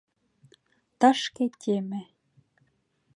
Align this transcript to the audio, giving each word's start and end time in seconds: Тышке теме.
Тышке 0.99 1.45
теме. 1.61 2.01